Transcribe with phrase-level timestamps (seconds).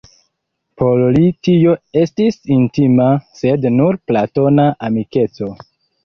[0.81, 3.09] Por li tio estis intima,
[3.41, 5.51] sed nur platona amikeco.